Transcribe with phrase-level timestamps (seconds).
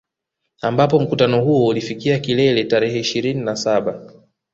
[0.61, 4.13] Ambapo mkutano huo ulifikia kilele tarehe ishirini na saba